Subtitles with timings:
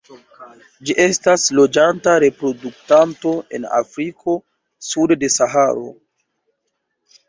[0.89, 4.39] Ĝi estas loĝanta reproduktanto en Afriko
[4.93, 5.91] sude de Saharo.